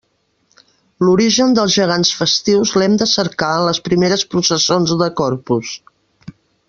[1.07, 5.77] L'origen dels gegants festius l'hem de cercar en les primeres processons de Corpus.